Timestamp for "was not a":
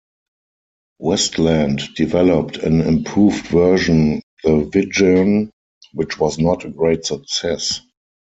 6.19-6.71